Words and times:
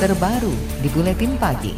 terbaru 0.00 0.48
di 0.80 0.88
Buletin 0.96 1.36
Pagi. 1.36 1.76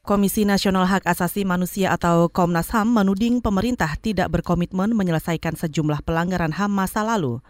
Komisi 0.00 0.48
Nasional 0.48 0.88
Hak 0.88 1.04
Asasi 1.04 1.44
Manusia 1.44 1.92
atau 1.92 2.32
Komnas 2.32 2.72
HAM 2.72 2.88
menuding 2.88 3.44
pemerintah 3.44 4.00
tidak 4.00 4.32
berkomitmen 4.32 4.96
menyelesaikan 4.96 5.60
sejumlah 5.60 6.00
pelanggaran 6.00 6.56
HAM 6.56 6.72
masa 6.72 7.04
lalu. 7.04 7.44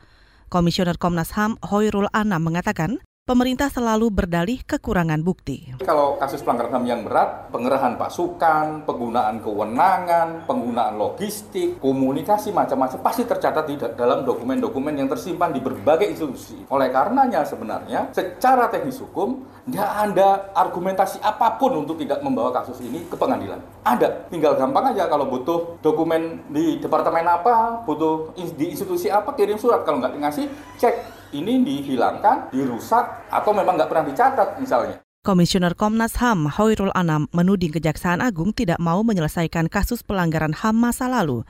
Komisioner 0.50 0.98
Komnas 0.98 1.38
HAM 1.38 1.62
Hoirul 1.62 2.11
Anam 2.11 2.43
mengatakan, 2.43 2.98
pemerintah 3.29 3.68
selalu 3.68 4.08
berdalih 4.08 4.64
kekurangan 4.64 5.20
bukti. 5.20 5.76
Kalau 5.84 6.16
kasus 6.16 6.40
pelanggaran 6.40 6.80
HAM 6.80 6.84
yang 6.88 7.00
berat, 7.04 7.52
pengerahan 7.52 8.00
pasukan, 8.00 8.88
penggunaan 8.88 9.44
kewenangan, 9.44 10.48
penggunaan 10.48 10.96
logistik, 10.96 11.76
komunikasi 11.76 12.56
macam-macam 12.56 13.04
pasti 13.04 13.29
tercatat 13.29 13.68
di 13.68 13.76
dalam 13.76 14.25
dokumen-dokumen 14.25 14.96
yang 14.96 15.12
tersimpan 15.12 15.53
di 15.53 15.61
berbagai 15.61 16.08
institusi. 16.08 16.56
Oleh 16.72 16.89
karenanya 16.89 17.44
sebenarnya 17.44 18.08
secara 18.17 18.72
teknis 18.72 18.96
hukum 18.96 19.45
tidak 19.68 19.92
ada 19.92 20.29
argumentasi 20.56 21.20
apa 21.20 21.61
pun 21.61 21.84
untuk 21.84 22.00
tidak 22.00 22.25
membawa 22.25 22.48
kasus 22.56 22.81
ini 22.81 23.04
ke 23.04 23.17
pengadilan. 23.20 23.61
Ada, 23.84 24.25
tinggal 24.32 24.56
gampang 24.56 24.96
aja 24.96 25.04
kalau 25.04 25.29
butuh 25.29 25.76
dokumen 25.84 26.48
di 26.48 26.81
departemen 26.81 27.29
apa, 27.29 27.84
butuh 27.84 28.32
di 28.56 28.72
institusi 28.72 29.12
apa, 29.12 29.36
kirim 29.36 29.61
surat. 29.61 29.84
Kalau 29.84 30.00
nggak 30.00 30.17
dikasih, 30.17 30.48
cek 30.81 31.18
ini 31.32 31.61
dihilangkan, 31.64 32.53
dirusak, 32.53 33.28
atau 33.28 33.50
memang 33.53 33.77
nggak 33.77 33.91
pernah 33.91 34.06
dicatat 34.09 34.48
misalnya. 34.62 34.97
Komisioner 35.27 35.75
Komnas 35.77 36.17
HAM 36.17 36.48
Hoirul 36.56 36.95
Anam 36.95 37.28
menuding 37.37 37.75
Kejaksaan 37.75 38.25
Agung 38.25 38.55
tidak 38.55 38.81
mau 38.81 39.05
menyelesaikan 39.05 39.69
kasus 39.69 40.01
pelanggaran 40.01 40.56
HAM 40.56 40.78
masa 40.78 41.11
lalu. 41.11 41.45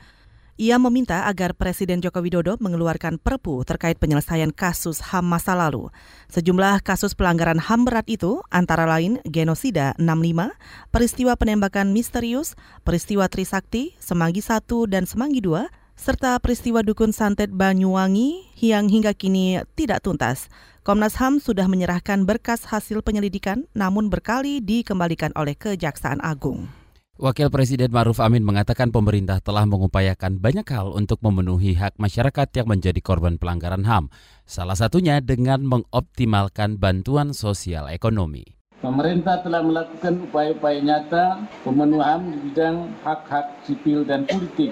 Ia 0.59 0.75
meminta 0.75 1.23
agar 1.23 1.55
Presiden 1.55 2.03
Joko 2.03 2.19
Widodo 2.19 2.59
mengeluarkan 2.59 3.15
perpu 3.15 3.63
terkait 3.63 3.95
penyelesaian 3.95 4.51
kasus 4.51 4.99
HAM 4.99 5.23
masa 5.23 5.55
lalu. 5.55 5.87
Sejumlah 6.27 6.83
kasus 6.83 7.15
pelanggaran 7.15 7.63
HAM 7.63 7.87
berat 7.87 8.03
itu 8.11 8.43
antara 8.51 8.83
lain 8.83 9.23
genosida 9.23 9.95
65, 9.95 10.51
peristiwa 10.91 11.39
penembakan 11.39 11.95
misterius, 11.95 12.59
peristiwa 12.83 13.31
Trisakti, 13.31 13.95
Semanggi 14.03 14.43
1 14.43 14.67
dan 14.91 15.07
Semanggi 15.07 15.39
2, 15.39 15.71
serta 15.99 16.39
peristiwa 16.39 16.79
dukun 16.79 17.11
santet 17.11 17.51
Banyuwangi 17.51 18.55
yang 18.63 18.87
hingga 18.87 19.11
kini 19.11 19.59
tidak 19.75 19.99
tuntas. 19.99 20.47
Komnas 20.87 21.19
HAM 21.19 21.43
sudah 21.43 21.67
menyerahkan 21.67 22.23
berkas 22.23 22.63
hasil 22.63 23.03
penyelidikan 23.03 23.67
namun 23.75 24.07
berkali 24.07 24.63
dikembalikan 24.63 25.35
oleh 25.35 25.59
Kejaksaan 25.59 26.23
Agung. 26.23 26.71
Wakil 27.19 27.51
Presiden 27.51 27.91
Maruf 27.91 28.23
Amin 28.23 28.47
mengatakan 28.47 28.95
pemerintah 28.95 29.43
telah 29.43 29.67
mengupayakan 29.67 30.39
banyak 30.39 30.63
hal 30.71 30.95
untuk 30.95 31.19
memenuhi 31.19 31.75
hak 31.75 31.99
masyarakat 31.99 32.47
yang 32.55 32.71
menjadi 32.71 33.03
korban 33.03 33.35
pelanggaran 33.35 33.83
HAM, 33.83 34.07
salah 34.47 34.79
satunya 34.79 35.19
dengan 35.19 35.67
mengoptimalkan 35.67 36.79
bantuan 36.79 37.35
sosial 37.35 37.91
ekonomi. 37.91 38.58
Pemerintah 38.79 39.43
telah 39.43 39.59
melakukan 39.59 40.23
upaya-upaya 40.23 40.79
nyata 40.79 41.43
pemenuhan 41.67 42.31
di 42.31 42.39
bidang 42.47 42.95
hak-hak 43.03 43.59
sipil 43.67 44.07
dan 44.07 44.23
politik, 44.23 44.71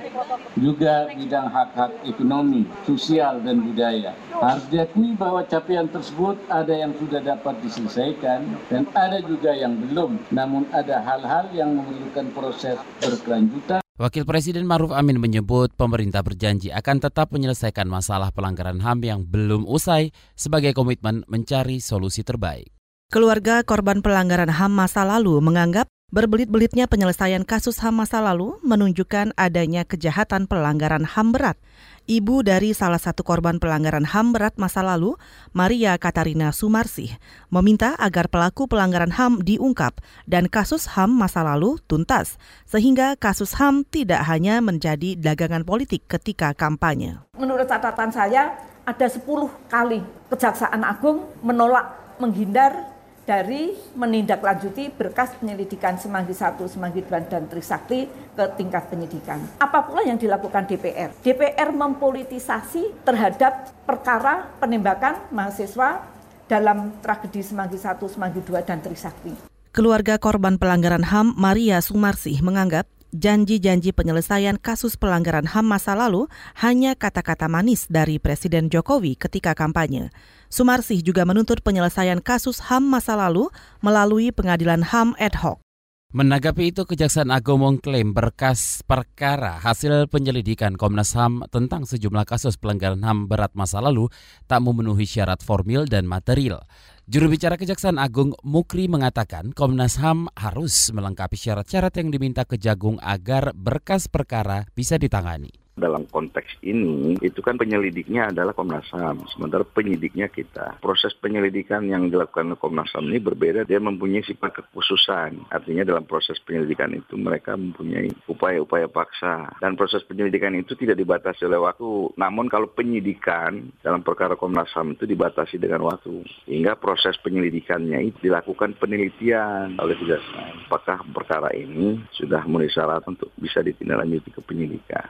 juga 0.56 1.12
bidang 1.12 1.52
hak-hak 1.52 1.92
ekonomi, 2.08 2.64
sosial, 2.88 3.44
dan 3.44 3.60
budaya. 3.68 4.16
Harus 4.32 4.64
diakui 4.72 5.12
bahwa 5.12 5.44
capaian 5.44 5.92
tersebut 5.92 6.40
ada 6.48 6.72
yang 6.72 6.96
sudah 6.96 7.20
dapat 7.20 7.60
diselesaikan 7.60 8.48
dan 8.72 8.88
ada 8.96 9.20
juga 9.28 9.52
yang 9.52 9.76
belum. 9.76 10.16
Namun 10.32 10.72
ada 10.72 11.04
hal-hal 11.04 11.52
yang 11.52 11.76
memerlukan 11.76 12.32
proses 12.32 12.80
berkelanjutan. 13.04 13.84
Wakil 14.00 14.24
Presiden 14.24 14.64
Maruf 14.64 14.96
Amin 14.96 15.20
menyebut 15.20 15.76
pemerintah 15.76 16.24
berjanji 16.24 16.72
akan 16.72 17.04
tetap 17.04 17.36
menyelesaikan 17.36 17.92
masalah 17.92 18.32
pelanggaran 18.32 18.80
HAM 18.80 19.04
yang 19.04 19.20
belum 19.28 19.68
usai 19.68 20.16
sebagai 20.32 20.72
komitmen 20.72 21.28
mencari 21.28 21.84
solusi 21.84 22.24
terbaik. 22.24 22.77
Keluarga 23.08 23.64
korban 23.64 24.04
pelanggaran 24.04 24.52
HAM 24.52 24.76
masa 24.76 25.08
lalu 25.08 25.40
menganggap 25.40 25.88
berbelit-belitnya 26.12 26.92
penyelesaian 26.92 27.48
kasus 27.48 27.80
HAM 27.80 28.04
masa 28.04 28.20
lalu 28.20 28.60
menunjukkan 28.68 29.32
adanya 29.40 29.88
kejahatan 29.88 30.44
pelanggaran 30.44 31.08
HAM 31.08 31.32
berat. 31.32 31.56
Ibu 32.04 32.44
dari 32.44 32.76
salah 32.76 33.00
satu 33.00 33.24
korban 33.24 33.64
pelanggaran 33.64 34.04
HAM 34.04 34.36
berat 34.36 34.60
masa 34.60 34.84
lalu, 34.84 35.16
Maria 35.56 35.96
Katarina 35.96 36.52
Sumarsih, 36.52 37.16
meminta 37.48 37.96
agar 37.96 38.28
pelaku 38.28 38.68
pelanggaran 38.68 39.16
HAM 39.16 39.40
diungkap 39.40 40.04
dan 40.28 40.52
kasus 40.52 40.92
HAM 40.92 41.08
masa 41.08 41.48
lalu 41.48 41.80
tuntas, 41.88 42.36
sehingga 42.68 43.16
kasus 43.16 43.56
HAM 43.56 43.88
tidak 43.88 44.28
hanya 44.28 44.60
menjadi 44.60 45.16
dagangan 45.16 45.64
politik 45.64 46.04
ketika 46.12 46.52
kampanye. 46.52 47.24
Menurut 47.40 47.72
catatan 47.72 48.12
saya, 48.12 48.52
ada 48.84 49.08
10 49.08 49.24
kali 49.72 50.04
Kejaksaan 50.28 50.84
Agung 50.84 51.24
menolak 51.40 52.04
menghindar 52.20 52.97
dari 53.28 53.76
menindaklanjuti 53.92 54.96
berkas 54.96 55.36
penyelidikan 55.36 56.00
Semanggi 56.00 56.32
1, 56.32 56.56
Semanggi 56.72 57.04
2, 57.04 57.28
dan 57.28 57.44
Trisakti 57.52 58.08
ke 58.08 58.44
tingkat 58.56 58.88
penyidikan. 58.88 59.44
Apa 59.60 59.84
pula 59.84 60.08
yang 60.08 60.16
dilakukan 60.16 60.64
DPR? 60.64 61.12
DPR 61.20 61.76
mempolitisasi 61.76 63.04
terhadap 63.04 63.76
perkara 63.84 64.48
penembakan 64.64 65.28
mahasiswa 65.36 66.08
dalam 66.48 66.96
tragedi 67.04 67.44
Semanggi 67.44 67.76
1, 67.76 68.00
Semanggi 68.08 68.40
2, 68.40 68.64
dan 68.64 68.80
Trisakti. 68.80 69.36
Keluarga 69.76 70.18
korban 70.18 70.56
pelanggaran 70.56 71.06
HAM 71.06 71.36
Maria 71.36 71.84
Sumarsih 71.84 72.40
menganggap 72.42 72.88
janji-janji 73.16 73.96
penyelesaian 73.96 74.60
kasus 74.60 74.96
pelanggaran 75.00 75.48
HAM 75.48 75.68
masa 75.68 75.96
lalu 75.96 76.26
hanya 76.60 76.96
kata-kata 76.96 77.48
manis 77.52 77.88
dari 77.88 78.18
Presiden 78.20 78.68
Jokowi 78.68 79.16
ketika 79.16 79.56
kampanye. 79.56 80.10
Sumarsih 80.48 81.04
juga 81.04 81.28
menuntut 81.28 81.64
penyelesaian 81.64 82.24
kasus 82.24 82.64
HAM 82.68 82.88
masa 82.88 83.20
lalu 83.20 83.52
melalui 83.80 84.32
pengadilan 84.32 84.84
HAM 84.84 85.16
ad 85.20 85.36
hoc. 85.40 85.60
Menanggapi 86.08 86.72
itu, 86.72 86.88
Kejaksaan 86.88 87.36
Agung 87.36 87.68
mengklaim 87.68 88.16
berkas 88.16 88.80
perkara 88.88 89.60
hasil 89.60 90.08
penyelidikan 90.08 90.80
Komnas 90.80 91.12
HAM 91.12 91.44
tentang 91.52 91.84
sejumlah 91.84 92.24
kasus 92.24 92.56
pelanggaran 92.56 93.04
HAM 93.04 93.28
berat 93.28 93.52
masa 93.60 93.84
lalu 93.84 94.08
tak 94.48 94.64
memenuhi 94.64 95.04
syarat 95.04 95.44
formil 95.44 95.84
dan 95.84 96.08
material. 96.08 96.64
Juru 97.08 97.32
bicara 97.32 97.56
Kejaksaan 97.56 98.04
Agung 98.04 98.36
Mukri 98.44 98.92
mengatakan 98.92 99.56
Komnas 99.56 99.96
HAM 99.96 100.28
harus 100.36 100.92
melengkapi 100.92 101.40
syarat-syarat 101.40 101.96
yang 102.04 102.12
diminta 102.12 102.44
Kejagung 102.44 103.00
agar 103.00 103.56
berkas 103.56 104.12
perkara 104.12 104.68
bisa 104.76 105.00
ditangani 105.00 105.67
dalam 105.78 106.04
konteks 106.10 106.60
ini 106.66 107.16
itu 107.22 107.40
kan 107.46 107.56
penyelidiknya 107.56 108.34
adalah 108.34 108.52
Komnas 108.58 108.90
HAM, 108.90 109.30
sementara 109.30 109.64
penyidiknya 109.64 110.28
kita. 110.28 110.82
Proses 110.82 111.14
penyelidikan 111.16 111.86
yang 111.86 112.10
dilakukan 112.10 112.58
Komnas 112.58 112.90
HAM 112.92 113.14
ini 113.14 113.22
berbeda, 113.22 113.64
dia 113.64 113.78
mempunyai 113.78 114.26
sifat 114.26 114.58
kekhususan. 114.60 115.48
Artinya 115.54 115.86
dalam 115.86 116.04
proses 116.10 116.42
penyelidikan 116.42 116.92
itu 116.98 117.14
mereka 117.16 117.54
mempunyai 117.54 118.10
upaya-upaya 118.26 118.90
paksa 118.90 119.54
dan 119.62 119.78
proses 119.78 120.02
penyelidikan 120.04 120.58
itu 120.58 120.74
tidak 120.74 120.98
dibatasi 120.98 121.46
oleh 121.46 121.62
waktu. 121.62 122.12
Namun 122.18 122.50
kalau 122.50 122.68
penyidikan 122.74 123.70
dalam 123.86 124.02
perkara 124.02 124.34
Komnas 124.34 124.74
HAM 124.74 124.98
itu 124.98 125.06
dibatasi 125.06 125.62
dengan 125.62 125.86
waktu, 125.86 126.26
hingga 126.50 126.74
proses 126.76 127.16
penyelidikannya 127.22 128.10
itu 128.10 128.28
dilakukan 128.28 128.74
penelitian 128.82 129.78
oleh 129.78 129.96
kejaksaan. 129.96 130.66
Apakah 130.68 131.06
perkara 131.14 131.54
ini 131.54 132.02
sudah 132.18 132.42
memenuhi 132.44 132.74
syarat 132.74 133.06
untuk 133.06 133.30
bisa 133.38 133.62
ditindaklanjuti 133.62 134.34
ke 134.34 134.42
penyidikan? 134.42 135.06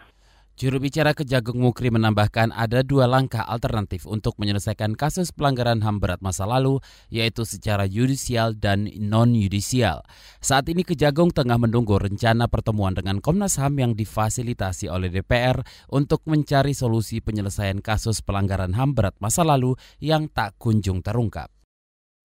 Juru 0.58 0.82
bicara 0.82 1.14
Kejagung 1.14 1.62
Mukri 1.62 1.94
menambahkan 1.94 2.50
ada 2.50 2.82
dua 2.82 3.06
langkah 3.06 3.46
alternatif 3.46 4.10
untuk 4.10 4.42
menyelesaikan 4.42 4.98
kasus 4.98 5.30
pelanggaran 5.30 5.86
HAM 5.86 6.02
berat 6.02 6.18
masa 6.18 6.50
lalu, 6.50 6.82
yaitu 7.14 7.46
secara 7.46 7.86
yudisial 7.86 8.58
dan 8.58 8.90
non-yudisial. 8.90 10.02
Saat 10.42 10.74
ini 10.74 10.82
Kejagung 10.82 11.30
tengah 11.30 11.62
menunggu 11.62 12.02
rencana 12.02 12.50
pertemuan 12.50 12.98
dengan 12.98 13.22
Komnas 13.22 13.62
HAM 13.62 13.78
yang 13.78 13.94
difasilitasi 13.94 14.90
oleh 14.90 15.14
DPR 15.14 15.62
untuk 15.94 16.26
mencari 16.26 16.74
solusi 16.74 17.22
penyelesaian 17.22 17.78
kasus 17.78 18.26
pelanggaran 18.26 18.74
HAM 18.74 18.98
berat 18.98 19.14
masa 19.22 19.46
lalu 19.46 19.78
yang 20.02 20.26
tak 20.26 20.58
kunjung 20.58 21.06
terungkap. 21.06 21.54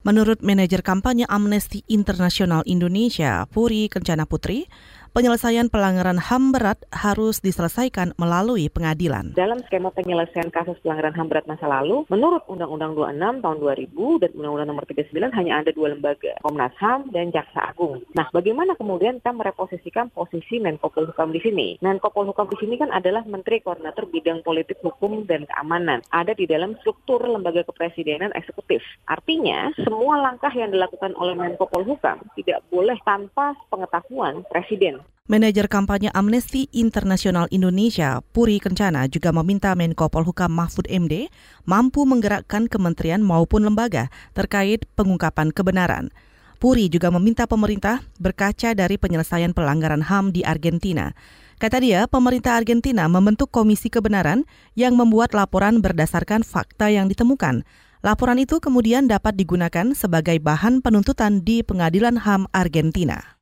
Menurut 0.02 0.42
manajer 0.42 0.82
kampanye 0.82 1.30
Amnesty 1.30 1.86
Internasional 1.86 2.66
Indonesia, 2.66 3.46
Puri 3.46 3.86
Kencana 3.86 4.26
Putri, 4.26 4.66
penyelesaian 5.12 5.68
pelanggaran 5.68 6.16
HAM 6.16 6.56
berat 6.56 6.80
harus 6.88 7.44
diselesaikan 7.44 8.16
melalui 8.16 8.72
pengadilan. 8.72 9.36
Dalam 9.36 9.60
skema 9.68 9.92
penyelesaian 9.92 10.48
kasus 10.48 10.80
pelanggaran 10.80 11.12
HAM 11.12 11.28
berat 11.28 11.44
masa 11.44 11.68
lalu, 11.68 12.08
menurut 12.08 12.40
Undang-Undang 12.48 12.96
26 13.20 13.44
tahun 13.44 13.56
2000 13.60 14.22
dan 14.24 14.30
Undang-Undang 14.32 14.68
nomor 14.72 14.84
39 14.88 15.36
hanya 15.36 15.52
ada 15.60 15.70
dua 15.76 15.92
lembaga, 15.92 16.32
Komnas 16.40 16.72
HAM 16.80 17.12
dan 17.12 17.28
Jaksa 17.28 17.60
Agung. 17.60 18.00
Nah, 18.16 18.32
bagaimana 18.32 18.72
kemudian 18.80 19.20
kita 19.20 19.36
mereposisikan 19.36 20.08
posisi 20.16 20.56
Menko 20.56 20.88
Polhukam 20.88 21.28
di 21.28 21.44
sini? 21.44 21.76
Menko 21.84 22.08
Polhukam 22.08 22.48
di 22.48 22.56
sini 22.56 22.80
kan 22.80 22.88
adalah 22.88 23.20
Menteri 23.28 23.60
Koordinator 23.60 24.08
Bidang 24.08 24.40
Politik 24.40 24.80
Hukum 24.80 25.28
dan 25.28 25.44
Keamanan. 25.44 26.00
Ada 26.08 26.32
di 26.32 26.48
dalam 26.48 26.72
struktur 26.80 27.20
lembaga 27.20 27.60
kepresidenan 27.68 28.32
eksekutif. 28.32 28.80
Artinya, 29.04 29.76
semua 29.76 30.24
langkah 30.24 30.50
yang 30.56 30.72
dilakukan 30.72 31.12
oleh 31.20 31.36
Menko 31.36 31.68
Polhukam 31.68 32.16
tidak 32.32 32.64
boleh 32.72 32.96
tanpa 33.04 33.52
pengetahuan 33.68 34.40
Presiden 34.48 35.01
Manajer 35.30 35.70
kampanye 35.70 36.10
Amnesty 36.12 36.66
Internasional 36.74 37.46
Indonesia, 37.54 38.20
Puri 38.34 38.58
Kencana, 38.58 39.06
juga 39.06 39.30
meminta 39.30 39.70
Menko 39.72 40.10
Polhukam 40.10 40.50
Mahfud 40.50 40.90
MD 40.90 41.30
mampu 41.62 42.02
menggerakkan 42.02 42.66
kementerian 42.66 43.22
maupun 43.22 43.62
lembaga 43.62 44.10
terkait 44.34 44.82
pengungkapan 44.98 45.54
kebenaran. 45.54 46.10
Puri 46.58 46.90
juga 46.90 47.10
meminta 47.10 47.46
pemerintah 47.46 48.02
berkaca 48.22 48.74
dari 48.74 48.94
penyelesaian 48.94 49.50
pelanggaran 49.50 50.02
HAM 50.02 50.30
di 50.30 50.46
Argentina. 50.46 51.10
Kata 51.58 51.78
dia, 51.78 52.10
pemerintah 52.10 52.58
Argentina 52.58 53.06
membentuk 53.06 53.50
komisi 53.54 53.90
kebenaran 53.90 54.46
yang 54.74 54.98
membuat 54.98 55.34
laporan 55.34 55.78
berdasarkan 55.78 56.42
fakta 56.42 56.90
yang 56.90 57.06
ditemukan. 57.06 57.66
Laporan 58.02 58.42
itu 58.42 58.58
kemudian 58.58 59.06
dapat 59.06 59.38
digunakan 59.38 59.94
sebagai 59.94 60.42
bahan 60.42 60.82
penuntutan 60.82 61.46
di 61.46 61.62
Pengadilan 61.62 62.18
HAM 62.18 62.50
Argentina. 62.50 63.41